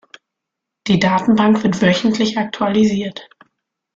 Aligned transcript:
Die 0.87 0.97
Datenbank 0.97 1.61
wird 1.61 1.79
wöchentlich 1.83 2.39
aktualisiert. 2.39 3.29